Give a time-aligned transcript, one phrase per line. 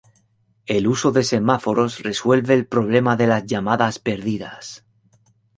[0.65, 4.83] El uso de semáforos resuelve el problema de las llamadas perdidas.